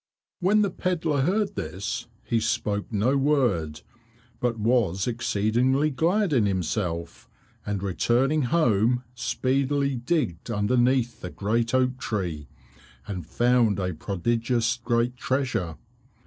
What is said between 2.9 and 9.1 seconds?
no word, but was exceeding glad in himself, and returning home